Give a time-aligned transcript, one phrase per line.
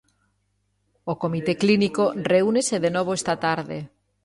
[1.11, 2.03] O comité clínico
[2.33, 3.77] reúnese de novo esta tarde.